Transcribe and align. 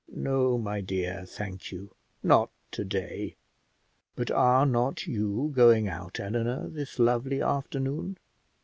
"No, 0.15 0.57
my 0.57 0.81
dear, 0.81 1.25
thank 1.27 1.71
you, 1.71 1.91
not 2.23 2.49
to 2.71 2.83
day; 2.83 3.35
but 4.15 4.31
are 4.31 4.65
not 4.65 5.05
you 5.05 5.51
going 5.55 5.87
out, 5.87 6.19
Eleanor, 6.19 6.67
this 6.69 6.97
lovely 6.97 7.39
afternoon? 7.39 8.17